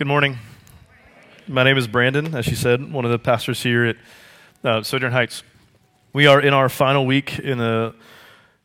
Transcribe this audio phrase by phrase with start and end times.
[0.00, 0.38] Good morning.
[1.46, 3.96] My name is Brandon, as she said, one of the pastors here at
[4.64, 5.42] uh, Sojourn Heights.
[6.14, 7.94] We are in our final week in the,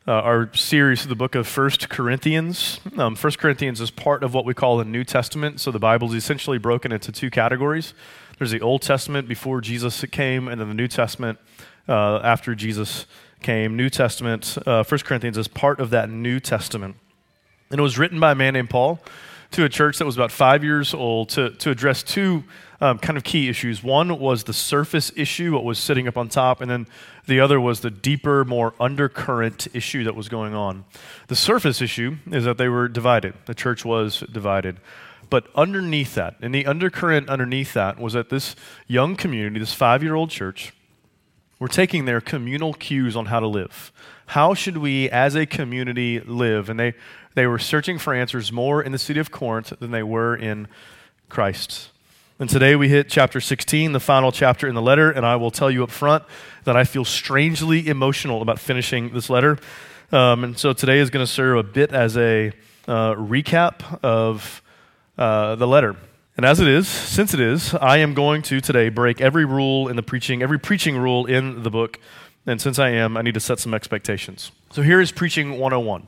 [0.08, 2.80] uh, our series of the book of First Corinthians.
[2.96, 5.60] Um, First Corinthians is part of what we call the New Testament.
[5.60, 7.92] So the Bible is essentially broken into two categories.
[8.38, 11.38] There's the Old Testament before Jesus came, and then the New Testament
[11.86, 13.04] uh, after Jesus
[13.42, 13.76] came.
[13.76, 16.96] New Testament, uh, First Corinthians is part of that New Testament.
[17.70, 19.00] And it was written by a man named Paul
[19.56, 22.44] to a church that was about five years old to, to address two
[22.82, 23.82] um, kind of key issues.
[23.82, 26.86] One was the surface issue, what was sitting up on top, and then
[27.26, 30.84] the other was the deeper, more undercurrent issue that was going on.
[31.28, 34.78] The surface issue is that they were divided, the church was divided.
[35.30, 40.02] But underneath that, and the undercurrent underneath that, was that this young community, this five
[40.02, 40.74] year old church,
[41.58, 43.90] were taking their communal cues on how to live.
[44.26, 46.68] How should we, as a community, live?
[46.68, 46.94] And they,
[47.34, 50.66] they were searching for answers more in the city of Corinth than they were in
[51.28, 51.90] Christ.
[52.40, 55.52] And today we hit chapter 16, the final chapter in the letter, and I will
[55.52, 56.24] tell you up front
[56.64, 59.58] that I feel strangely emotional about finishing this letter.
[60.10, 62.48] Um, and so today is going to serve a bit as a
[62.88, 64.60] uh, recap of
[65.16, 65.96] uh, the letter.
[66.36, 69.88] And as it is, since it is, I am going to today break every rule
[69.88, 71.98] in the preaching, every preaching rule in the book.
[72.46, 74.52] And since I am, I need to set some expectations.
[74.70, 76.06] So here is Preaching 101.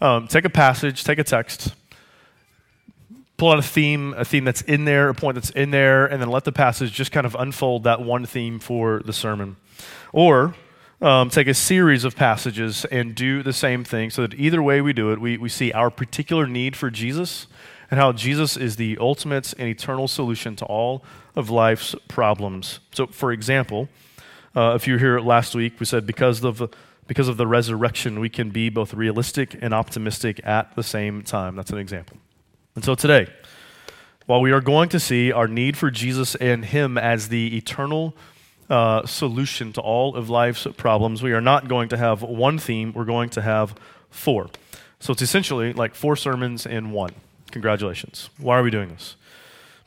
[0.00, 1.74] Um, take a passage, take a text,
[3.36, 6.20] pull out a theme, a theme that's in there, a point that's in there, and
[6.20, 9.56] then let the passage just kind of unfold that one theme for the sermon.
[10.12, 10.54] Or
[11.00, 14.80] um, take a series of passages and do the same thing so that either way
[14.80, 17.46] we do it, we, we see our particular need for Jesus
[17.88, 21.04] and how Jesus is the ultimate and eternal solution to all
[21.36, 22.80] of life's problems.
[22.92, 23.88] So, for example,
[24.56, 26.70] uh, if you were here last week, we said because of
[27.06, 31.56] because of the resurrection, we can be both realistic and optimistic at the same time.
[31.56, 32.18] That's an example.
[32.74, 33.28] And so today,
[34.26, 38.14] while we are going to see our need for Jesus and Him as the eternal
[38.68, 42.92] uh, solution to all of life's problems, we are not going to have one theme,
[42.92, 43.74] we're going to have
[44.10, 44.50] four.
[45.00, 47.14] So it's essentially like four sermons in one.
[47.50, 48.28] Congratulations.
[48.36, 49.16] Why are we doing this?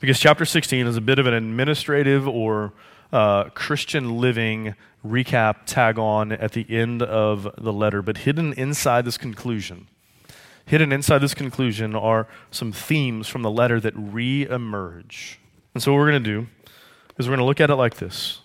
[0.00, 2.72] Because chapter 16 is a bit of an administrative or
[3.12, 4.74] uh, Christian living
[5.04, 9.88] recap tag on at the end of the letter, but hidden inside this conclusion
[10.66, 15.38] hidden inside this conclusion are some themes from the letter that re emerge.
[15.74, 16.46] And so, what we're going to do
[17.18, 18.40] is we're going to look at it like this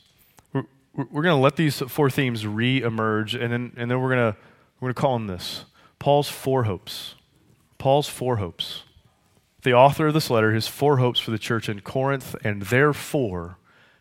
[0.53, 0.63] we're,
[0.93, 4.33] we're going to let these four themes re emerge, and then, and then we're going
[4.33, 4.39] to
[4.79, 5.65] we're going to call them this
[5.99, 7.15] Paul's four hopes.
[7.77, 8.83] Paul's four hopes.
[9.63, 13.57] The author of this letter, his four hopes for the church in Corinth, and therefore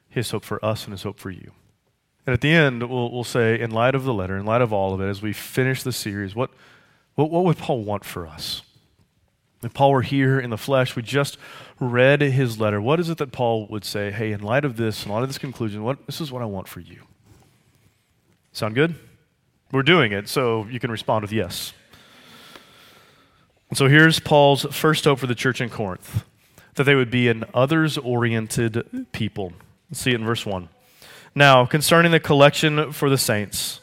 [0.08, 1.52] his hope for us and his hope for you.
[2.26, 4.72] And at the end, we'll, we'll say, in light of the letter, in light of
[4.72, 6.50] all of it, as we finish the series, what,
[7.14, 8.62] what, what would Paul want for us?
[9.62, 11.38] If Paul were here in the flesh, we just
[11.80, 12.80] read his letter.
[12.80, 14.10] What is it that Paul would say?
[14.10, 16.46] Hey, in light of this, in light of this conclusion, what, this is what I
[16.46, 17.02] want for you.
[18.52, 18.94] Sound good?
[19.72, 21.72] We're doing it, so you can respond with yes.
[23.68, 26.24] And so here's Paul's first hope for the church in Corinth
[26.74, 29.52] that they would be an others oriented people.
[29.90, 30.68] Let's see it in verse 1.
[31.34, 33.80] Now, concerning the collection for the saints,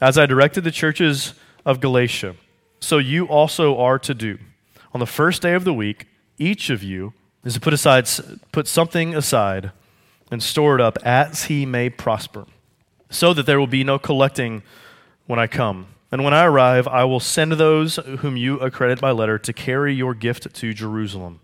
[0.00, 1.34] as I directed the churches
[1.64, 2.36] of Galatia,
[2.80, 4.38] so you also are to do.
[4.92, 6.06] On the first day of the week,
[6.38, 7.12] each of you
[7.44, 8.08] is to put aside
[8.50, 9.72] put something aside
[10.30, 12.46] and store it up as he may prosper,
[13.10, 14.62] so that there will be no collecting
[15.26, 15.86] when I come.
[16.10, 19.94] And when I arrive, I will send those whom you accredit by letter to carry
[19.94, 21.40] your gift to Jerusalem.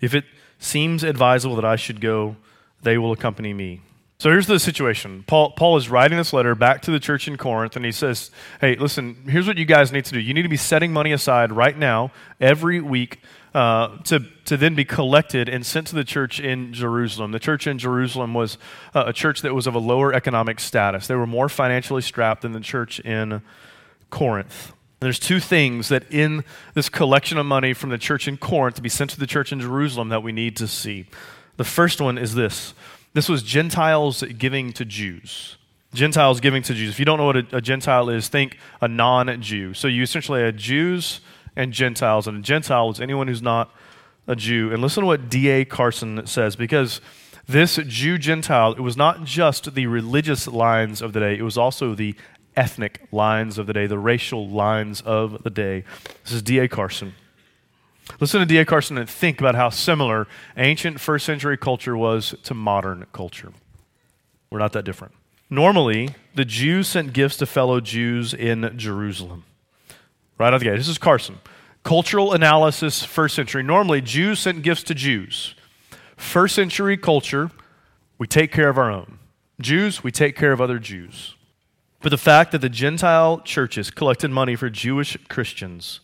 [0.00, 0.24] If it
[0.58, 2.36] seems advisable that I should go,
[2.82, 3.80] they will accompany me.
[4.18, 5.24] So here's the situation.
[5.26, 8.30] Paul, Paul is writing this letter back to the church in Corinth, and he says,
[8.60, 10.20] Hey, listen, here's what you guys need to do.
[10.20, 13.20] You need to be setting money aside right now, every week,
[13.54, 17.32] uh, to, to then be collected and sent to the church in Jerusalem.
[17.32, 18.58] The church in Jerusalem was
[18.94, 22.42] uh, a church that was of a lower economic status, they were more financially strapped
[22.42, 23.40] than the church in
[24.10, 24.72] Corinth.
[25.00, 28.82] There's two things that in this collection of money from the church in Corinth to
[28.82, 31.06] be sent to the church in Jerusalem that we need to see.
[31.60, 32.72] The first one is this
[33.12, 35.58] this was Gentiles giving to Jews.
[35.92, 36.88] Gentiles giving to Jews.
[36.88, 39.74] If you don't know what a, a Gentile is, think a non Jew.
[39.74, 41.20] So you essentially had Jews
[41.54, 43.74] and Gentiles, and a Gentile was anyone who's not
[44.26, 44.72] a Jew.
[44.72, 45.66] And listen to what D.A.
[45.66, 47.02] Carson says, because
[47.46, 51.58] this Jew Gentile, it was not just the religious lines of the day, it was
[51.58, 52.14] also the
[52.56, 55.84] ethnic lines of the day, the racial lines of the day.
[56.24, 56.68] This is D.A.
[56.68, 57.12] Carson.
[58.18, 58.64] Listen to D.A.
[58.64, 60.26] Carson and think about how similar
[60.56, 63.52] ancient first century culture was to modern culture.
[64.50, 65.14] We're not that different.
[65.48, 69.44] Normally, the Jews sent gifts to fellow Jews in Jerusalem.
[70.38, 70.76] Right out of the gate.
[70.76, 71.38] This is Carson.
[71.82, 73.62] Cultural analysis, first century.
[73.62, 75.54] Normally, Jews sent gifts to Jews.
[76.16, 77.50] First century culture,
[78.18, 79.18] we take care of our own.
[79.60, 81.34] Jews, we take care of other Jews.
[82.00, 86.00] But the fact that the Gentile churches collected money for Jewish Christians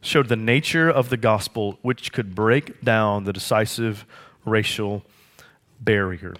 [0.00, 4.06] showed the nature of the gospel which could break down the decisive
[4.44, 5.04] racial
[5.80, 6.34] barrier.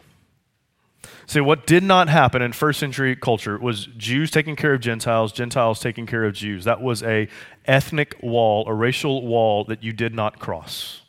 [1.27, 5.33] See, what did not happen in first century culture was Jews taking care of Gentiles,
[5.33, 6.65] Gentiles taking care of Jews.
[6.65, 7.29] That was a
[7.67, 11.03] ethnic wall, a racial wall that you did not cross.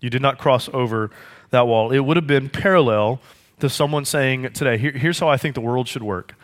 [0.00, 1.10] You did not cross over
[1.50, 1.92] that wall.
[1.92, 3.20] It would have been parallel
[3.60, 6.34] to someone saying today, Here, here's how I think the world should work.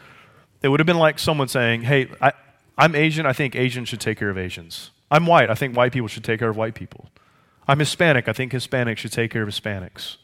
[0.63, 2.33] It would have been like someone saying, Hey, I,
[2.79, 4.91] I'm Asian, I think Asians should take care of Asians.
[5.11, 7.09] I'm white, I think white people should take care of white people.
[7.69, 10.17] I'm Hispanic, I think Hispanics should take care of Hispanics.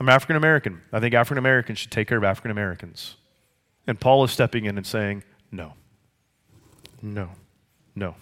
[0.00, 3.16] I'm African American, I think African Americans should take care of African Americans.
[3.86, 5.74] And Paul is stepping in and saying, No,
[7.00, 7.30] no,
[7.94, 8.14] no.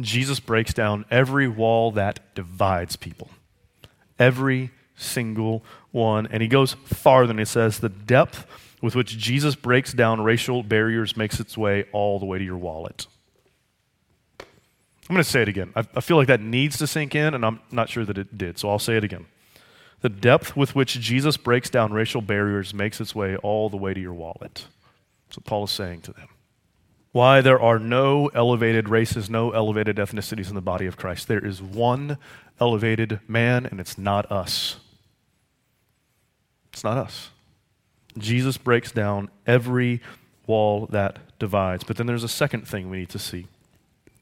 [0.00, 3.30] Jesus breaks down every wall that divides people.
[4.18, 6.26] Every single one.
[6.30, 8.46] And he goes farther and he says, The depth
[8.80, 12.56] with which Jesus breaks down racial barriers makes its way all the way to your
[12.56, 13.06] wallet.
[15.08, 15.72] I'm going to say it again.
[15.74, 18.36] I, I, feel like that needs to sink in, and I'm not sure that it
[18.36, 19.26] did, so I'll say it again.
[20.02, 23.94] The depth with which Jesus breaks down racial barriers makes its way all the way
[23.94, 24.66] to your wallet.
[25.26, 26.28] That's what Paul is saying to them.
[27.12, 31.26] Why there are no elevated races, no elevated ethnicities in the body of Christ.
[31.26, 32.18] There is one
[32.60, 34.76] elevated man, and it's not us.
[36.72, 37.30] It's not us.
[38.18, 40.02] Jesus breaks down every
[40.46, 41.82] wall that divides.
[41.82, 43.46] But then there's a second thing we need to see.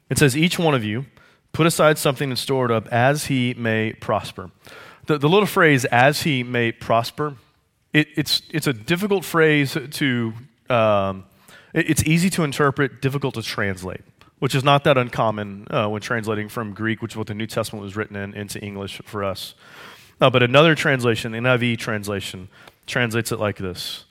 [0.08, 1.06] It says, Each one of you
[1.52, 4.50] put aside something and store it up as he may prosper.
[5.06, 7.36] The, the little phrase, as he may prosper,
[7.92, 10.34] it, it's, it's a difficult phrase to,
[10.68, 11.24] um,
[11.72, 14.02] it, it's easy to interpret, difficult to translate,
[14.38, 17.46] which is not that uncommon uh, when translating from Greek, which is what the New
[17.46, 19.54] Testament was written in, into English for us.
[20.20, 22.48] Uh, but another translation, the NIV translation,
[22.86, 24.04] translates it like this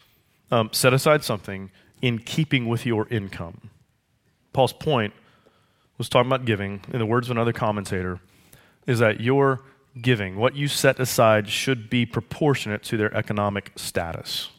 [0.51, 1.71] um, Set aside something
[2.01, 3.69] in keeping with your income.
[4.53, 5.13] Paul's point
[5.97, 8.19] was talking about giving, in the words of another commentator,
[8.85, 9.61] is that your
[10.01, 14.49] giving, what you set aside, should be proportionate to their economic status.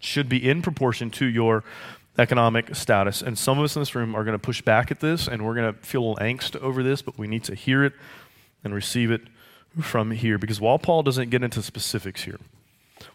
[0.00, 1.62] Should be in proportion to your
[2.18, 3.22] economic status.
[3.22, 5.44] And some of us in this room are going to push back at this and
[5.44, 7.92] we're going to feel a little angst over this, but we need to hear it
[8.64, 9.22] and receive it
[9.80, 10.38] from here.
[10.38, 12.38] Because while Paul doesn't get into specifics here,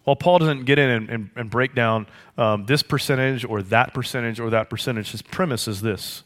[0.04, 2.08] while Paul doesn't get in and, and, and break down
[2.38, 6.24] um, this percentage or that percentage or that percentage, his premise is this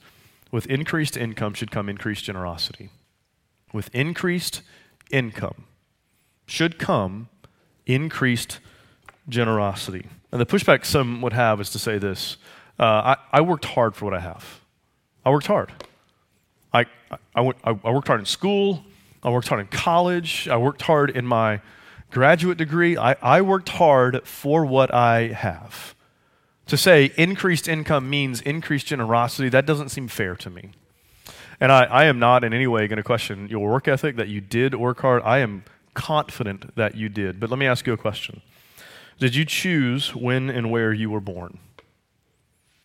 [0.52, 2.90] with increased income should come increased generosity.
[3.74, 4.62] With increased
[5.10, 5.66] income
[6.46, 7.30] should come
[7.86, 8.60] increased
[9.30, 10.06] generosity.
[10.32, 12.38] And the pushback some would have is to say this
[12.80, 14.62] uh, I, I, worked hard for what I have.
[15.24, 15.72] I worked hard.
[16.74, 16.86] I,
[17.36, 18.84] I, went, I, I worked hard in school.
[19.22, 20.48] I worked hard in college.
[20.48, 21.62] I worked hard in my
[22.10, 22.98] graduate degree.
[22.98, 25.94] I, I worked hard for what I have.
[26.72, 30.72] To say increased income means increased generosity, that doesn't seem fair to me.
[31.60, 34.30] And I, I am not in any way going to question your work ethic, that
[34.30, 35.22] you did work hard.
[35.24, 35.66] I am
[35.96, 37.42] confident that you did.
[37.42, 38.42] But let me ask you a question
[39.20, 41.60] Did you choose when and where you were born?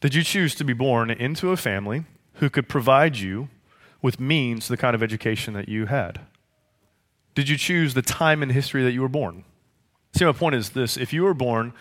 [0.01, 2.07] Did you choose to be born into a family
[2.41, 3.51] who could provide you
[4.03, 6.23] with means the kind of education that you had?
[7.37, 9.45] Did you choose the time in history that you were born?
[10.13, 11.73] See, my point is this if you were born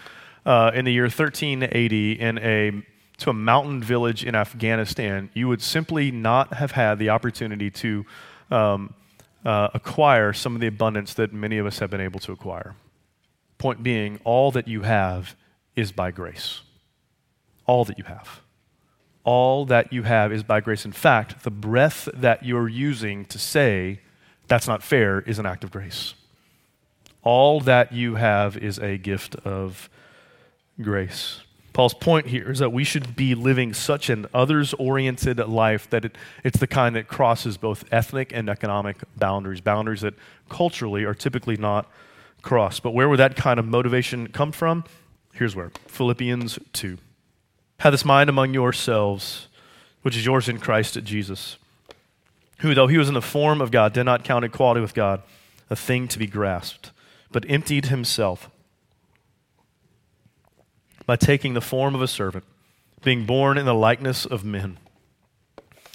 [0.45, 2.83] uh, in the year 1380 in a
[3.17, 8.05] to a mountain village in Afghanistan, you would simply not have had the opportunity to
[8.51, 8.93] um,
[9.45, 12.75] uh, acquire some of the abundance that many of us have been able to acquire.
[13.57, 15.35] Point being, all that you have
[15.75, 16.61] is by grace.
[17.65, 18.41] All that you have.
[19.23, 20.85] All that you have is by grace.
[20.85, 24.01] In fact, the breath that you're using to say,
[24.47, 26.15] that's not fair is an act of grace.
[27.23, 29.89] All that you have is a gift of
[30.81, 31.41] grace.
[31.73, 36.05] Paul's point here is that we should be living such an others oriented life that
[36.05, 40.13] it, it's the kind that crosses both ethnic and economic boundaries, boundaries that
[40.47, 41.91] culturally are typically not
[42.41, 42.81] crossed.
[42.81, 44.85] But where would that kind of motivation come from?
[45.33, 46.97] Here's where Philippians 2.
[47.79, 49.49] Have this mind among yourselves,
[50.01, 51.57] which is yours in Christ Jesus
[52.59, 55.21] who, though he was in the form of God, did not count equality with God
[55.69, 56.91] a thing to be grasped,
[57.31, 58.49] but emptied himself
[61.05, 62.43] by taking the form of a servant,
[63.03, 64.77] being born in the likeness of men,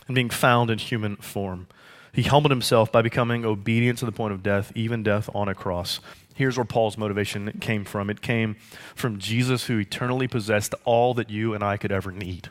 [0.07, 1.67] and being found in human form.
[2.13, 5.55] He humbled himself by becoming obedient to the point of death, even death on a
[5.55, 6.01] cross.
[6.35, 8.57] Here's where Paul's motivation came from it came
[8.95, 12.49] from Jesus, who eternally possessed all that you and I could ever need.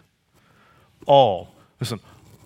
[1.06, 1.56] All.
[1.80, 2.00] Listen,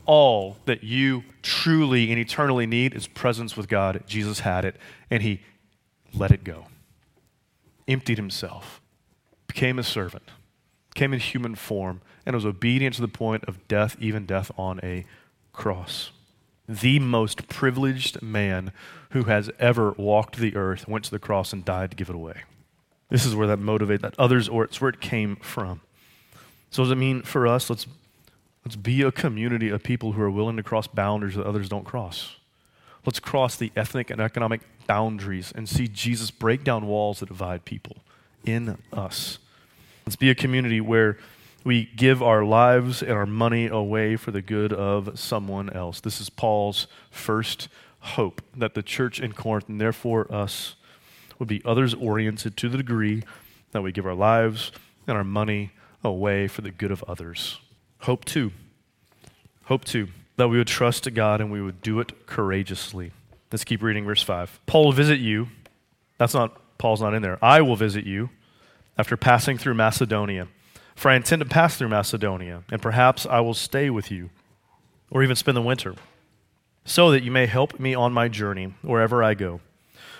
[0.05, 4.03] all that you truly and eternally need is presence with God.
[4.08, 4.75] Jesus had it,
[5.10, 5.41] and He
[6.13, 6.65] let it go.
[7.88, 8.82] Emptied himself,
[9.53, 10.24] became a servant,
[10.95, 14.79] came in human form, and was obedient to the point of death, even death on
[14.81, 15.05] a
[15.51, 16.10] cross.
[16.67, 18.72] The most privileged man
[19.12, 22.15] who has ever walked the earth went to the cross and died to give it
[22.15, 22.41] away.
[23.10, 25.81] This is where that motivate that others, or it's where it came from.
[26.72, 27.69] So, does it mean for us?
[27.69, 27.86] Let's,
[28.65, 31.86] let's be a community of people who are willing to cross boundaries that others don't
[31.86, 32.38] cross.
[33.05, 37.65] Let's cross the ethnic and economic boundaries and see Jesus break down walls that divide
[37.65, 37.98] people
[38.45, 39.38] in us.
[40.05, 41.17] Let's be a community where
[41.63, 46.01] we give our lives and our money away for the good of someone else.
[46.01, 47.69] This is Paul's first
[48.00, 50.75] hope that the church in Corinth, and therefore us,
[51.39, 53.24] would be others oriented to the degree
[53.72, 54.72] that we give our lives
[55.07, 55.72] and our money
[56.03, 57.60] away for the good of others.
[58.00, 58.51] Hope two.
[59.65, 63.13] Hope two, that we would trust to God and we would do it courageously.
[63.51, 64.60] Let's keep reading verse 5.
[64.65, 65.48] Paul will visit you.
[66.17, 67.39] That's not, Paul's not in there.
[67.41, 68.29] I will visit you
[68.97, 70.47] after passing through Macedonia.
[70.95, 74.29] For I intend to pass through Macedonia, and perhaps I will stay with you,
[75.09, 75.95] or even spend the winter,
[76.85, 79.62] so that you may help me on my journey wherever I go.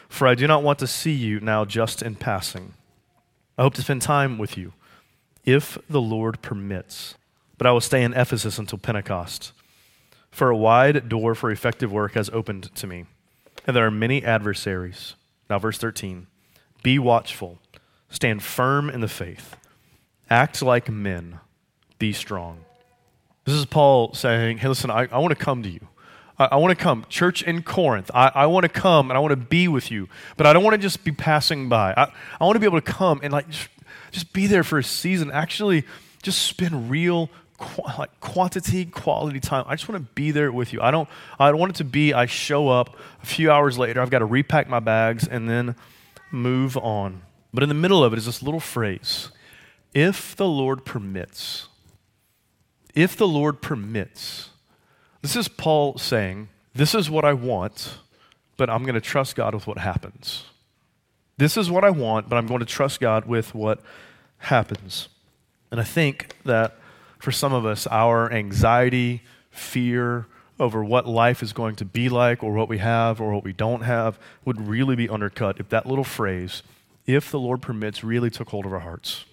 [0.10, 2.74] For I do not want to see you now just in passing.
[3.58, 4.74] I hope to spend time with you
[5.46, 7.16] if the Lord permits.
[7.58, 9.52] But I will stay in Ephesus until Pentecost.
[10.32, 13.06] For a wide door for effective work has opened to me,
[13.68, 15.16] and there are many adversaries.
[15.50, 16.28] Now, verse 13
[16.82, 17.60] Be watchful,
[18.14, 19.58] stand firm in the faith,
[20.30, 21.40] act like men,
[22.00, 22.60] be strong.
[23.44, 25.88] This is Paul saying, Hey, listen, I, I want to come to you.
[26.38, 27.06] I, I want to come.
[27.10, 30.08] Church in Corinth, I, I want to come and I want to be with you,
[30.38, 31.94] but I don't want to just be passing by.
[31.98, 33.70] I, I want to be able to come and like just
[34.12, 35.32] just be there for a season.
[35.32, 35.84] Actually,
[36.22, 37.32] just spend real
[37.98, 39.66] like quantity, quality time.
[39.68, 40.82] I just want to be there with you.
[40.82, 41.10] I don't.
[41.40, 42.14] I don't want it to be.
[42.14, 44.02] I show up a few hours later.
[44.02, 45.76] I've got to repack my bags and then
[46.32, 47.24] move on.
[47.54, 49.30] But in the middle of it is this little phrase:
[49.94, 51.68] "If the Lord permits."
[52.96, 54.50] If the Lord permits.
[55.22, 58.00] This is Paul saying, "This is what I want,
[58.58, 60.46] but I'm going to trust God with what happens."
[61.38, 63.82] This is what I want, but I'm going to trust God with what
[64.38, 65.10] happens.
[65.72, 66.78] And I think that
[67.18, 70.28] for some of us, our anxiety, fear
[70.60, 73.54] over what life is going to be like, or what we have, or what we
[73.54, 76.62] don't have, would really be undercut if that little phrase,
[77.06, 79.26] if the Lord permits, really took hold of our hearts.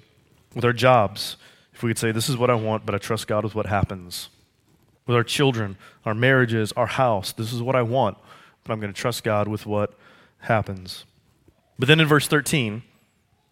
[0.54, 1.36] With our jobs,
[1.72, 3.66] if we could say, This is what I want, but I trust God with what
[3.66, 4.28] happens.
[5.06, 8.18] With our children, our marriages, our house, this is what I want,
[8.62, 9.94] but I'm going to trust God with what
[10.40, 11.04] happens.
[11.78, 12.82] But then in verse 13,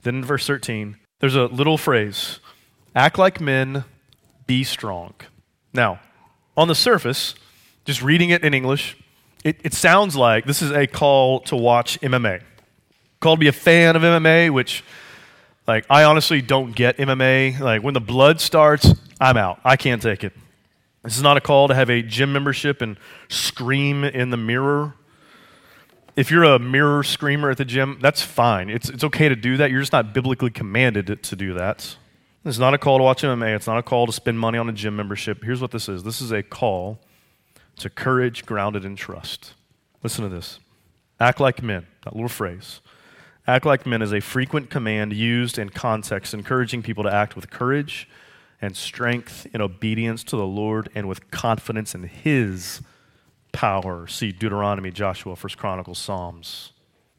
[0.02, 2.40] then in verse 13, there's a little phrase
[2.94, 3.84] act like men,
[4.46, 5.14] be strong.
[5.72, 6.00] Now,
[6.56, 7.34] on the surface,
[7.84, 8.96] just reading it in English,
[9.44, 12.42] it, it sounds like this is a call to watch MMA.
[13.20, 14.84] Call me a fan of MMA, which,
[15.66, 17.60] like, I honestly don't get MMA.
[17.60, 19.60] Like, when the blood starts, I'm out.
[19.64, 20.32] I can't take it.
[21.02, 22.96] This is not a call to have a gym membership and
[23.28, 24.94] scream in the mirror
[26.18, 28.70] if you're a mirror screamer at the gym, that's fine.
[28.70, 29.70] It's, it's okay to do that.
[29.70, 31.96] You're just not biblically commanded to, do that.
[32.44, 33.54] It's not a call to watch MMA.
[33.54, 35.44] It's not a call to spend money on a gym membership.
[35.44, 36.98] Here's what this is this is a call
[37.76, 39.54] to courage grounded in trust.
[40.02, 40.58] Listen to this
[41.20, 42.80] act like men, that little phrase.
[43.48, 47.48] Act like men is a frequent command used in context, encouraging people to act with
[47.48, 48.06] courage
[48.60, 52.82] and strength in obedience to the Lord and with confidence in His
[53.50, 54.06] power.
[54.06, 56.72] See Deuteronomy, Joshua, First Chronicles, Psalms.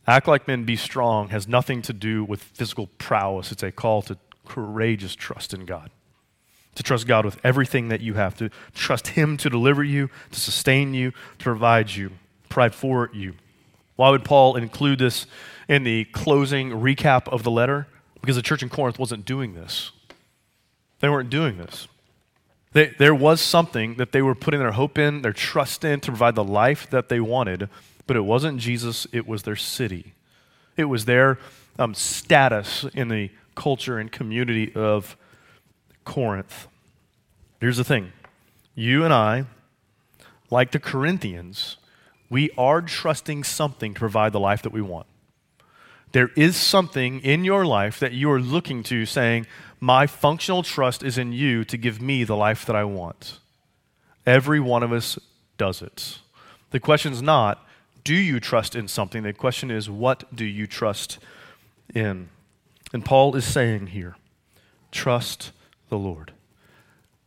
[0.06, 3.52] Act like men, be strong has nothing to do with physical prowess.
[3.52, 5.90] It's a call to courageous trust in God.
[6.76, 10.40] To trust God with everything that you have, to trust Him to deliver you, to
[10.40, 11.10] sustain you,
[11.40, 12.12] to provide you,
[12.50, 13.34] provide for you.
[13.96, 15.26] Why would Paul include this
[15.70, 17.88] in the closing recap of the letter?
[18.20, 19.92] Because the church in Corinth wasn't doing this.
[21.00, 21.88] They weren't doing this.
[22.74, 26.12] They, there was something that they were putting their hope in, their trust in to
[26.12, 27.70] provide the life that they wanted,
[28.06, 30.14] but it wasn't Jesus, it was their city.
[30.76, 31.40] It was their
[31.78, 35.16] um, status in the culture and community of
[36.04, 36.68] Corinth.
[37.60, 38.12] Here's the thing
[38.76, 39.46] you and I,
[40.50, 41.78] like the Corinthians,
[42.30, 45.08] we are trusting something to provide the life that we want.
[46.12, 49.46] There is something in your life that you are looking to saying,
[49.80, 53.40] My functional trust is in you to give me the life that I want.
[54.26, 55.20] Every one of us
[55.58, 56.20] does it.
[56.72, 57.66] The question is not,
[58.04, 59.24] Do you trust in something?
[59.24, 61.20] The question is, What do you trust
[61.94, 62.30] in?
[62.92, 64.16] And Paul is saying here,
[64.92, 65.52] Trust
[65.90, 66.32] the Lord.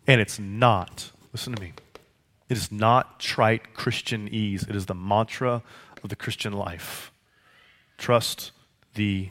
[0.07, 1.73] And it's not, listen to me,
[2.49, 5.63] it is not trite Christian ease, it is the mantra
[6.03, 7.13] of the Christian life.
[7.97, 8.51] Trust
[8.95, 9.31] the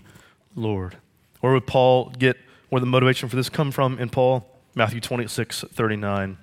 [0.55, 0.97] Lord.
[1.39, 2.37] Where would Paul get
[2.69, 4.47] where the motivation for this come from in Paul?
[4.75, 6.37] Matthew 26, 39.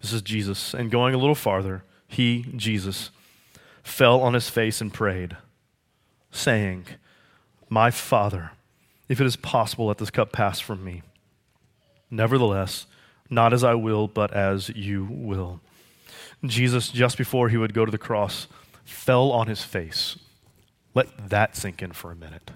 [0.00, 0.74] This is Jesus.
[0.74, 3.10] And going a little farther, he, Jesus,
[3.82, 5.36] fell on his face and prayed,
[6.30, 6.86] saying,
[7.68, 8.52] My Father,
[9.08, 11.02] if it is possible, let this cup pass from me.
[12.10, 12.86] Nevertheless,
[13.30, 15.60] not as I will, but as you will.
[16.44, 18.46] Jesus, just before he would go to the cross,
[18.84, 20.16] fell on his face.
[20.94, 22.52] Let that sink in for a minute.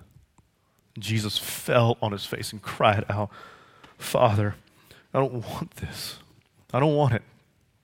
[0.99, 3.31] Jesus fell on his face and cried out,
[3.99, 4.55] Father,
[5.13, 6.19] I don't want this.
[6.73, 7.23] I don't want it.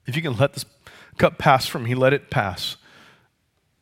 [0.05, 0.65] If you can let this
[1.17, 2.77] cup pass from me, let it pass.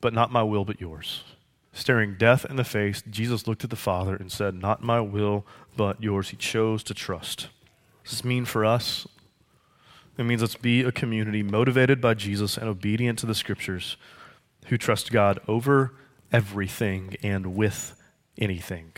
[0.02, 1.24] But not my will, but yours.
[1.72, 5.46] Staring death in the face, Jesus looked at the Father and said, Not my will,
[5.76, 6.30] but yours.
[6.30, 7.50] He chose to trust.
[8.04, 9.08] Does this mean for us?
[10.18, 13.98] It means let's be a community motivated by Jesus and obedient to the scriptures
[14.68, 15.94] who trust God over
[16.34, 17.96] everything and with
[18.38, 18.92] anything.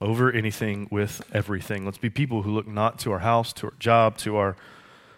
[0.00, 1.84] Over anything, with everything.
[1.84, 4.56] Let's be people who look not to our house, to our job, to our,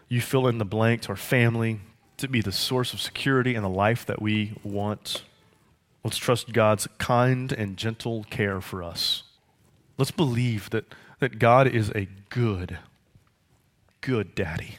[0.08, 1.80] you fill in the blank, to our family,
[2.18, 5.22] to be the source of security and the life that we want.
[6.02, 9.22] Let's trust God's kind and gentle care for us.
[9.96, 10.84] Let's believe that,
[11.20, 12.78] that God is a good,
[14.00, 14.78] good daddy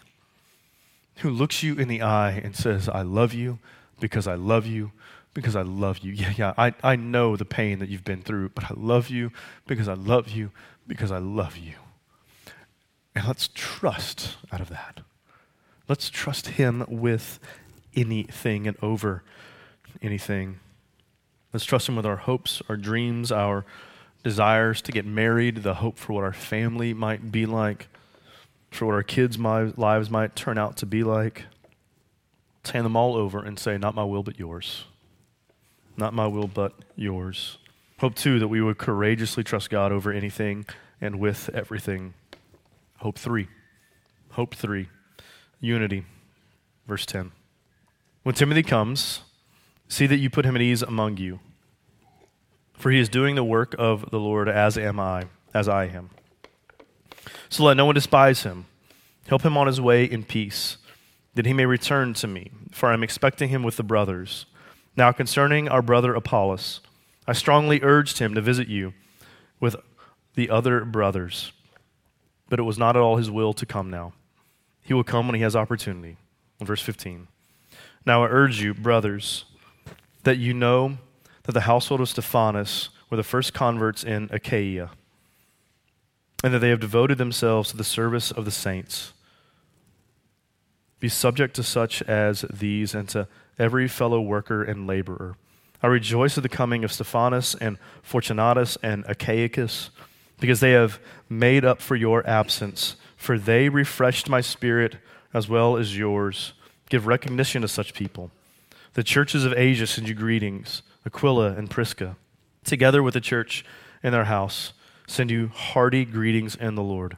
[1.17, 3.59] who looks you in the eye and says, I love you
[3.99, 4.91] because I love you
[5.35, 6.13] because I love you.
[6.15, 9.31] Yeah, yeah, I, I know the pain that you've been through, but I love you
[9.67, 10.49] because I love you
[10.87, 11.73] because I love you.
[13.13, 15.01] And let's trust out of that.
[15.87, 17.39] Let's trust Him with
[17.95, 19.23] anything and over
[20.01, 20.59] anything.
[21.53, 23.65] Let's trust Him with our hopes, our dreams, our
[24.23, 27.87] desires to get married, the hope for what our family might be like,
[28.71, 31.43] for what our kids' lives might turn out to be like.
[32.63, 34.85] Let's hand them all over and say, Not my will, but yours.
[35.97, 37.57] Not my will, but yours.
[37.99, 40.65] Hope, too, that we would courageously trust God over anything
[40.99, 42.13] and with everything.
[42.97, 43.47] Hope, three.
[44.31, 44.89] Hope, three.
[45.61, 46.05] Unity.
[46.87, 47.31] Verse 10.
[48.23, 49.21] When Timothy comes,
[49.87, 51.39] see that you put him at ease among you
[52.77, 56.09] for he is doing the work of the Lord as am I, as I am.
[57.49, 58.65] So let no one despise him.
[59.27, 60.77] Help him on his way in peace,
[61.33, 64.45] that he may return to me, for I am expecting him with the brothers.
[64.97, 66.79] Now concerning our brother Apollos,
[67.27, 68.93] I strongly urged him to visit you
[69.59, 69.75] with
[70.35, 71.51] the other brothers,
[72.49, 74.13] but it was not at all his will to come now.
[74.81, 76.17] He will come when he has opportunity.
[76.61, 77.27] Verse 15.
[78.05, 79.45] Now I urge you, brothers,
[80.23, 80.97] that you know
[81.43, 84.91] that the household of Stephanas were the first converts in Achaia,
[86.43, 89.13] and that they have devoted themselves to the service of the saints.
[90.99, 93.27] Be subject to such as these and to
[93.57, 95.35] every fellow worker and laborer.
[95.81, 99.89] I rejoice at the coming of Stephanas and Fortunatus and Achaicus,
[100.39, 104.97] because they have made up for your absence, for they refreshed my spirit
[105.33, 106.53] as well as yours.
[106.89, 108.31] Give recognition to such people.
[108.93, 110.81] The churches of Asia send you greetings.
[111.05, 112.15] Aquila and Prisca,
[112.63, 113.63] together with the church
[114.01, 114.73] in their house,
[115.07, 117.17] send you hearty greetings in the Lord.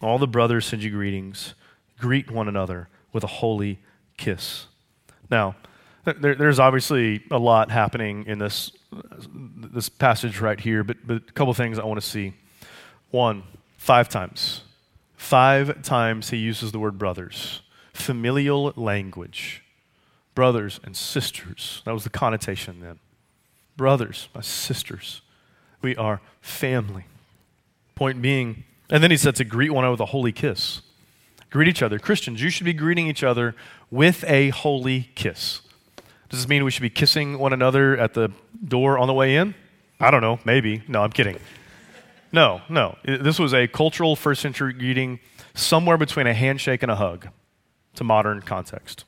[0.00, 1.54] All the brothers send you greetings.
[1.98, 3.78] Greet one another with a holy
[4.16, 4.66] kiss.
[5.30, 5.56] Now,
[6.12, 8.72] there, there's obviously a lot happening in this,
[9.72, 12.34] this passage right here, but, but a couple things I want to see.
[13.10, 13.42] One,
[13.76, 14.62] five times.
[15.16, 17.62] Five times he uses the word brothers.
[17.92, 19.64] Familial language.
[20.34, 21.82] Brothers and sisters.
[21.84, 22.98] That was the connotation then
[23.78, 25.22] brothers, my sisters.
[25.80, 27.06] We are family.
[27.94, 30.82] Point being, and then he said to greet one another with a holy kiss.
[31.48, 31.98] Greet each other.
[31.98, 33.54] Christians, you should be greeting each other
[33.90, 35.62] with a holy kiss.
[36.28, 38.30] Does this mean we should be kissing one another at the
[38.66, 39.54] door on the way in?
[40.00, 40.82] I don't know, maybe.
[40.86, 41.38] No, I'm kidding.
[42.32, 42.96] No, no.
[43.04, 45.20] This was a cultural first century greeting
[45.54, 47.28] somewhere between a handshake and a hug
[47.94, 49.04] to modern context.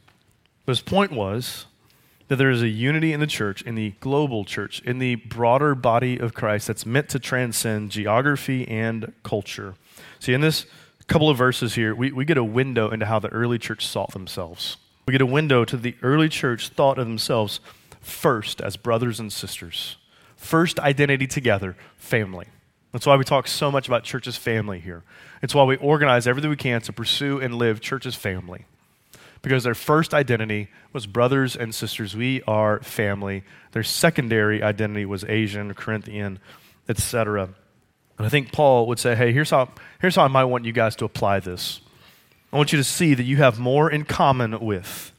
[0.65, 1.67] But His point was
[2.29, 5.75] that there is a unity in the church, in the global church, in the broader
[5.75, 9.75] body of Christ that's meant to transcend geography and culture.
[10.21, 10.65] See, in this
[11.07, 14.07] couple of verses here, we, we get a window into how the early church saw
[14.07, 14.77] themselves.
[15.11, 17.59] We get a window to the early church thought of themselves
[18.01, 19.97] first as brothers and sisters.
[20.37, 22.47] First identity together, family.
[22.93, 25.03] That's why we talk so much about church's family here.
[25.43, 28.67] It's why we organize everything we can to pursue and live church's family
[29.43, 32.15] because their first identity was brothers and sisters.
[32.15, 33.43] We are family.
[33.73, 36.39] Their secondary identity was Asian, Corinthian,
[36.89, 37.49] etc.
[38.17, 39.71] And I think Paul would say, hey, here's how,
[40.01, 41.81] here's how I might want you guys to apply this.
[42.53, 45.13] I want you to see that you have more in common with.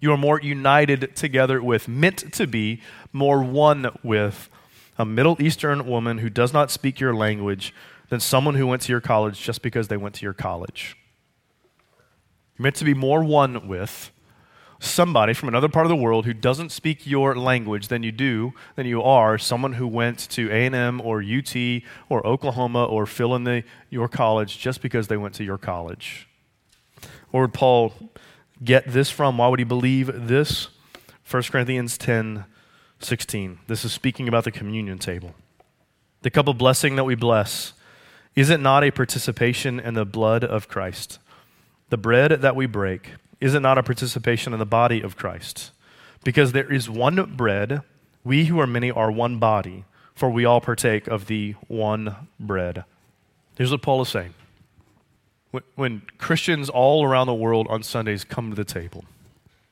[0.00, 4.50] You are more united together with, meant to be more one with
[4.98, 7.72] a Middle Eastern woman who does not speak your language
[8.08, 10.96] than someone who went to your college just because they went to your college.
[12.56, 14.10] You're meant to be more one with
[14.80, 18.52] somebody from another part of the world who doesn't speak your language than you do
[18.76, 21.54] than you are someone who went to A&M or UT
[22.08, 26.28] or Oklahoma or fill in the your college just because they went to your college.
[27.30, 27.92] Where would Paul
[28.62, 29.38] get this from?
[29.38, 30.68] Why would he believe this?
[31.30, 32.44] 1 Corinthians 10
[33.00, 33.60] 16.
[33.68, 35.34] This is speaking about the communion table.
[36.22, 37.72] The cup of blessing that we bless,
[38.34, 41.20] is it not a participation in the blood of Christ?
[41.90, 45.70] The bread that we break, is it not a participation in the body of Christ?
[46.24, 47.82] Because there is one bread,
[48.24, 52.84] we who are many are one body, for we all partake of the one bread.
[53.56, 54.34] Here's what Paul is saying.
[55.76, 59.04] When Christians all around the world on Sundays come to the table,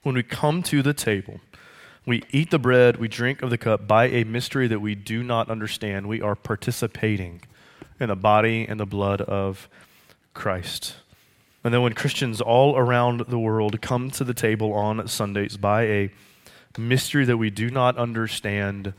[0.03, 1.41] when we come to the table,
[2.07, 5.23] we eat the bread, we drink of the cup by a mystery that we do
[5.23, 6.07] not understand.
[6.07, 7.43] We are participating
[7.99, 9.69] in the body and the blood of
[10.33, 10.97] Christ.
[11.65, 15.83] And then when Christians all around the world come to the table on Sundays by
[15.83, 16.11] a
[16.79, 18.95] mystery that we do not understand,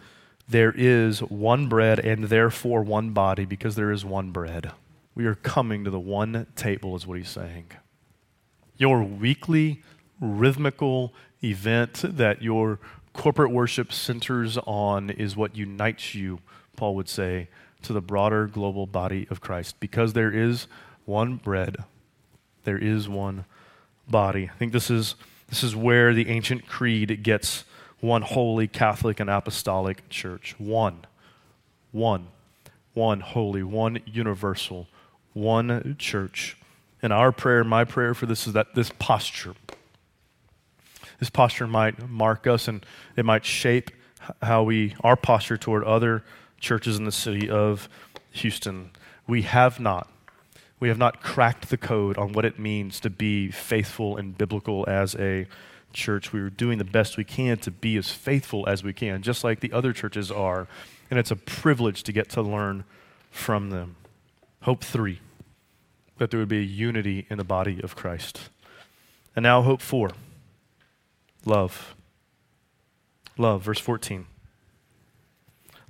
[0.49, 4.71] there is one bread and therefore one body because there is one bread.
[5.17, 7.71] We are coming to the one table, is what he's saying.
[8.77, 9.82] Your weekly
[10.21, 11.12] rhythmical
[11.43, 12.77] event that your
[13.13, 16.38] corporate worship centers on is what unites you,
[16.75, 17.49] Paul would say,
[17.82, 19.80] to the broader global body of Christ.
[19.80, 20.67] Because there is
[21.06, 21.77] one bread,
[22.63, 23.45] there is one
[24.08, 24.51] body.
[24.53, 25.15] I think this is,
[25.47, 27.63] this is where the ancient creed gets
[28.01, 30.53] one holy Catholic and apostolic church.
[30.60, 31.08] One,
[31.91, 32.27] one,
[32.93, 34.88] one holy, one universal,
[35.38, 36.58] one church.
[37.02, 39.54] And our prayer, my prayer for this is that this posture,
[41.19, 43.91] this posture might mark us and it might shape
[44.41, 46.23] how we, our posture toward other
[46.60, 47.88] churches in the city of
[48.32, 48.91] Houston.
[49.28, 50.10] We have not,
[50.80, 54.86] we have not cracked the code on what it means to be faithful and biblical
[54.88, 55.47] as a
[55.93, 56.34] church.
[56.34, 59.43] We are doing the best we can to be as faithful as we can, just
[59.43, 60.67] like the other churches are.
[61.10, 62.84] And it's a privilege to get to learn
[63.32, 63.95] from them.
[64.62, 65.19] Hope three,
[66.17, 68.49] that there would be a unity in the body of Christ.
[69.36, 70.12] And now, hope four
[71.45, 71.95] Love.
[73.38, 74.25] Love, verse 14.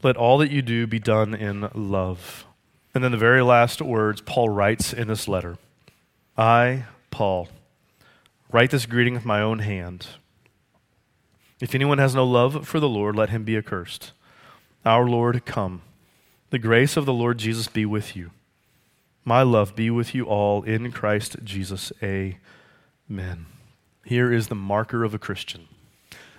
[0.04, 2.46] Let all that you do be done in love.
[2.94, 5.58] And then the very last words Paul writes in this letter
[6.38, 7.48] I, Paul,
[8.52, 10.08] write this greeting with my own hand.
[11.60, 14.12] If anyone has no love for the Lord, let him be accursed.
[14.86, 15.82] Our Lord, come.
[16.52, 18.32] The grace of the Lord Jesus be with you.
[19.28, 21.92] My love be with you all in Christ Jesus.
[22.02, 23.46] Amen.
[24.06, 25.68] Here is the marker of a Christian.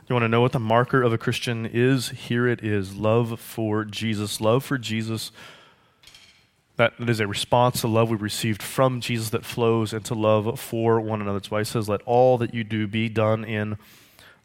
[0.08, 2.08] You want to know what the marker of a Christian is?
[2.08, 4.40] Here it is love for Jesus.
[4.40, 5.32] Love for Jesus.
[6.76, 10.98] That is a response to love we received from Jesus that flows into love for
[10.98, 11.40] one another.
[11.40, 13.76] That's why he says, Let all that you do be done in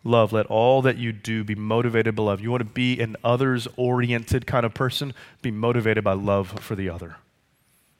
[0.03, 0.33] love.
[0.33, 2.41] Let all that you do be motivated by love.
[2.41, 5.13] You want to be an others oriented kind of person?
[5.41, 7.15] Be motivated by love for the other.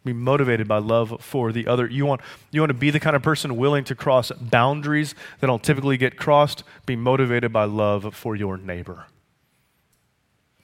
[0.03, 1.87] Be motivated by love for the other.
[1.87, 5.47] You want, you want to be the kind of person willing to cross boundaries that
[5.47, 6.63] don't typically get crossed.
[6.85, 9.05] Be motivated by love for your neighbor.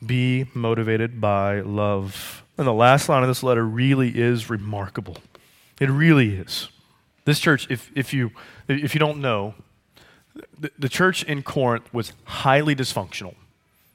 [0.06, 2.44] Be motivated by love.
[2.58, 5.18] And the last line of this letter really is remarkable.
[5.80, 6.68] It really is.
[7.24, 8.32] This church, if, if, you,
[8.68, 9.54] if you don't know,
[10.58, 13.36] the, the church in Corinth was highly dysfunctional.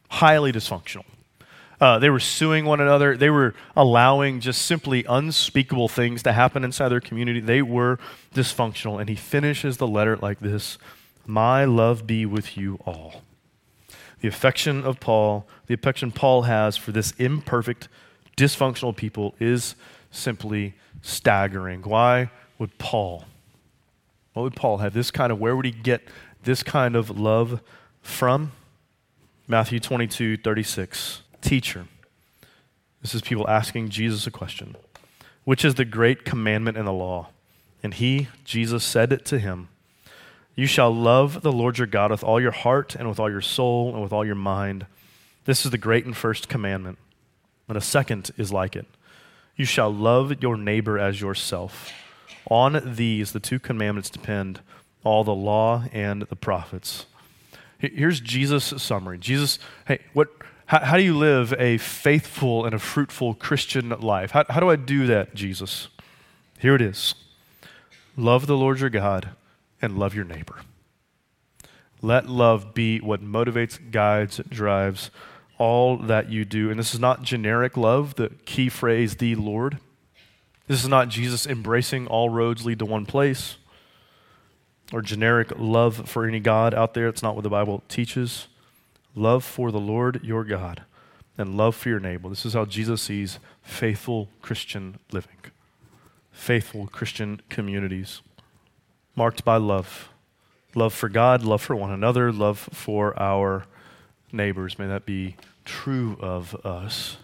[0.08, 1.04] Highly dysfunctional.
[1.80, 3.16] Uh, they were suing one another.
[3.16, 7.40] They were allowing just simply unspeakable things to happen inside their community.
[7.40, 7.98] They were
[8.34, 9.00] dysfunctional.
[9.00, 10.78] And he finishes the letter like this
[11.26, 13.22] My love be with you all.
[14.20, 17.88] The affection of Paul, the affection Paul has for this imperfect,
[18.36, 19.74] dysfunctional people is
[20.10, 21.82] simply staggering.
[21.82, 23.24] Why would Paul,
[24.32, 26.02] what would Paul have this kind of, where would he get
[26.44, 27.60] this kind of love
[28.00, 28.52] from?
[29.46, 31.23] Matthew 22, 36.
[31.44, 31.86] Teacher,
[33.02, 34.76] this is people asking Jesus a question
[35.44, 37.28] Which is the great commandment in the law?
[37.82, 39.68] And he, Jesus, said it to him
[40.56, 43.42] You shall love the Lord your God with all your heart, and with all your
[43.42, 44.86] soul, and with all your mind.
[45.44, 46.96] This is the great and first commandment.
[47.68, 48.86] And a second is like it
[49.54, 51.92] You shall love your neighbor as yourself.
[52.50, 54.60] On these, the two commandments depend
[55.04, 57.04] all the law and the prophets.
[57.76, 59.18] Here's Jesus' summary.
[59.18, 60.30] Jesus, hey, what,
[60.66, 64.30] how, how, do you live a faithful and a fruitful Christian life?
[64.30, 65.88] How, how do I do that, Jesus?
[66.58, 67.14] Here it is
[68.16, 69.30] love the Lord your God
[69.82, 70.60] and love your neighbor.
[72.00, 75.10] Let love be what motivates, guides, drives
[75.58, 76.70] all that you do.
[76.70, 79.78] And this is not generic love, the key phrase, the Lord.
[80.66, 83.56] This is not Jesus embracing all roads lead to one place
[84.92, 87.08] or generic love for any God out there.
[87.08, 88.48] It's not what the Bible teaches.
[89.14, 90.82] Love for the Lord your God
[91.38, 92.28] and love for your neighbor.
[92.28, 95.36] This is how Jesus sees faithful Christian living,
[96.32, 98.22] faithful Christian communities
[99.16, 100.08] marked by love
[100.76, 103.64] love for God, love for one another, love for our
[104.32, 104.78] neighbors.
[104.78, 107.16] May that be true of us.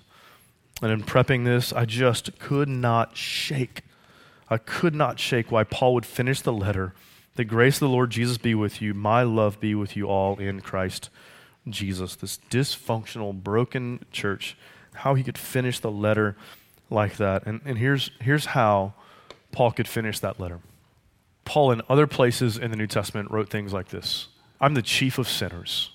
[0.83, 3.83] And in prepping this, I just could not shake.
[4.48, 6.94] I could not shake why Paul would finish the letter.
[7.37, 8.94] The grace of the Lord Jesus be with you.
[8.94, 11.11] My love be with you all in Christ
[11.68, 12.16] Jesus.
[12.16, 14.57] This dysfunctional, broken church,
[14.94, 16.37] how he could finish the letter
[16.90, 17.46] like that.
[17.46, 18.94] And, and here's, here's how
[19.53, 20.61] Paul could finish that letter.
[21.44, 24.29] Paul, in other places in the New Testament, wrote things like this
[24.61, 25.90] I'm the chief of sinners.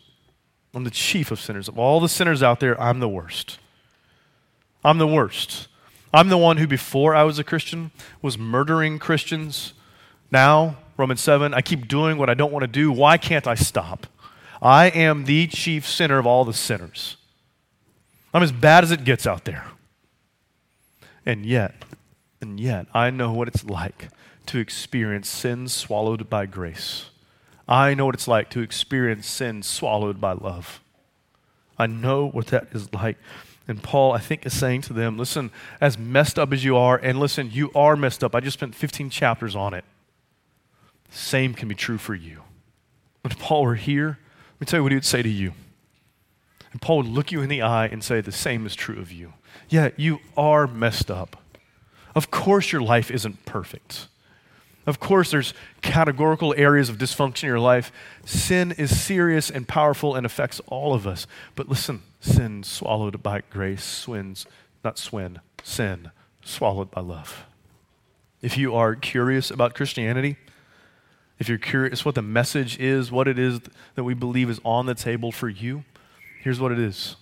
[0.73, 1.69] I'm the chief of sinners.
[1.69, 3.60] Of all the sinners out there, I'm the worst.
[4.84, 5.69] I'm the worst.
[6.13, 9.73] I'm the one who, before I was a Christian, was murdering Christians.
[10.32, 12.91] Now, Romans 7, I keep doing what I don't want to do.
[12.91, 14.08] Why can't I stop?
[14.65, 17.17] I am the chief sinner of all the sinners.
[18.34, 19.65] I'm as bad as it gets out there.
[21.23, 21.86] And yet,
[22.41, 24.08] and yet, I know what it's like
[24.47, 27.12] to experience sin swallowed by grace.
[27.67, 30.82] I know what it's like to experience sin swallowed by love.
[31.78, 33.17] I know what that is like.
[33.67, 36.97] And Paul, I think, is saying to them, listen, as messed up as you are,
[36.97, 38.34] and listen, you are messed up.
[38.34, 39.86] I just spent 15 chapters on it.
[41.12, 42.41] Same can be true for you.
[43.21, 44.17] When Paul were here,
[44.55, 45.51] let me tell you what he would say to you.
[46.71, 49.11] And Paul would look you in the eye and say, the same is true of
[49.11, 49.33] you.
[49.69, 51.37] Yeah, you are messed up.
[52.15, 54.07] Of course, your life isn't perfect.
[54.85, 57.91] Of course, there's categorical areas of dysfunction in your life.
[58.23, 61.27] Sin is serious and powerful and affects all of us.
[61.55, 64.45] But listen, sin swallowed by grace, swins,
[64.83, 66.11] not swin, sin
[66.43, 67.45] swallowed by love.
[68.41, 70.37] If you are curious about Christianity,
[71.38, 73.60] if you're curious what the message is, what it is
[73.95, 75.84] that we believe is on the table for you,
[76.41, 77.17] here's what it is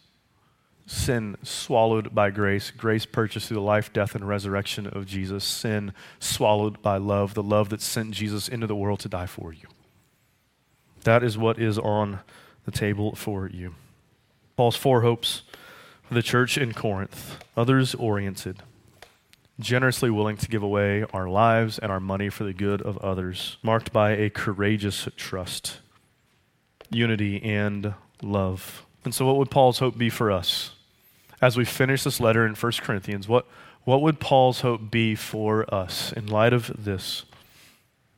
[0.86, 5.94] sin swallowed by grace, grace purchased through the life, death, and resurrection of Jesus, sin
[6.20, 9.68] swallowed by love, the love that sent Jesus into the world to die for you.
[11.04, 12.20] That is what is on
[12.66, 13.76] the table for you.
[14.56, 15.44] Paul's four hopes
[16.04, 18.62] for the church in Corinth others oriented,
[19.60, 23.58] generously willing to give away our lives and our money for the good of others,
[23.62, 25.80] marked by a courageous trust,
[26.90, 28.86] unity, and love.
[29.06, 30.72] And so, what would Paul's hope be for us?
[31.42, 33.46] As we finish this letter in 1 Corinthians, what,
[33.84, 37.26] what would Paul's hope be for us in light of this?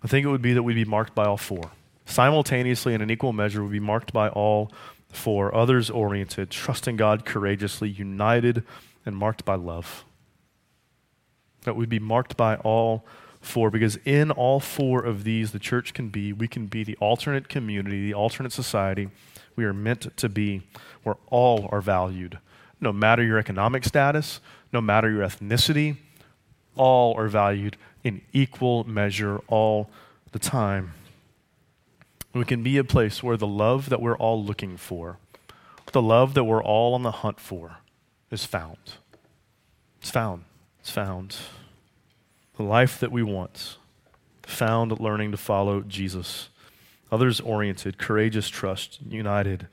[0.03, 1.71] I think it would be that we'd be marked by all four.
[2.05, 4.71] Simultaneously, in an equal measure, we'd be marked by all
[5.09, 8.63] four others oriented, trusting God courageously, united,
[9.05, 10.05] and marked by love.
[11.65, 13.05] That we'd be marked by all
[13.41, 16.95] four, because in all four of these, the church can be, we can be the
[16.97, 19.09] alternate community, the alternate society
[19.55, 20.63] we are meant to be,
[21.03, 22.39] where all are valued.
[22.81, 24.39] No matter your economic status,
[24.73, 25.97] no matter your ethnicity,
[26.75, 29.89] all are valued in equal measure all
[30.31, 30.93] the time.
[32.33, 35.17] We can be a place where the love that we're all looking for,
[35.93, 37.77] the love that we're all on the hunt for,
[38.29, 38.95] is found.
[40.01, 40.43] It's found.
[40.85, 41.35] Found.
[42.55, 43.77] The life that we want,
[44.43, 46.49] found learning to follow Jesus
[47.11, 49.67] others oriented, courageous trust, united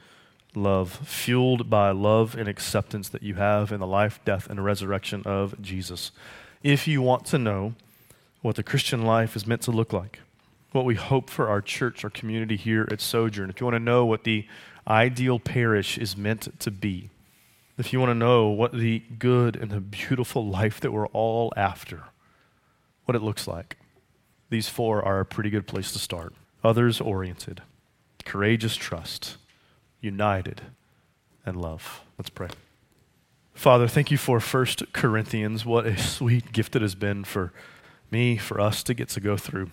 [0.54, 5.22] love, fueled by love and acceptance that you have in the life, death, and resurrection
[5.24, 6.12] of Jesus.
[6.62, 7.74] If you want to know
[8.42, 10.20] what the Christian life is meant to look like,
[10.72, 13.80] what we hope for our church, our community here at Sojourn, if you want to
[13.80, 14.46] know what the
[14.86, 17.10] ideal parish is meant to be,
[17.78, 21.52] if you want to know what the good and the beautiful life that we're all
[21.56, 22.04] after,
[23.04, 23.76] what it looks like,
[24.50, 27.62] these four are a pretty good place to start others oriented,
[28.24, 29.36] courageous trust,
[30.00, 30.62] united,
[31.44, 32.02] and love.
[32.18, 32.48] Let's pray.
[33.54, 35.64] Father, thank you for First Corinthians.
[35.64, 37.52] What a sweet gift it has been for
[38.10, 39.70] me, for us to get to go through.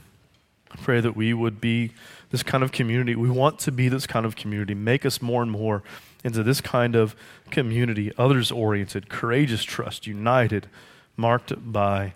[0.72, 1.92] I pray that we would be
[2.30, 3.16] this kind of community.
[3.16, 4.76] We want to be this kind of community.
[4.76, 5.84] Make us more and more
[6.23, 7.15] into this kind of
[7.49, 10.67] community, others oriented, courageous trust, united,
[11.15, 12.13] marked by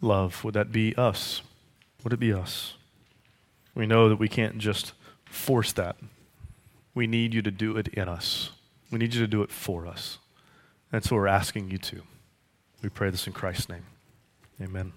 [0.00, 0.42] love.
[0.44, 1.42] Would that be us?
[2.02, 2.74] Would it be us?
[3.74, 4.92] We know that we can't just
[5.24, 5.96] force that.
[6.94, 8.50] We need you to do it in us.
[8.90, 10.18] We need you to do it for us.
[10.90, 12.02] That's what we're asking you to.
[12.82, 13.84] We pray this in Christ's name.
[14.60, 14.92] Amen.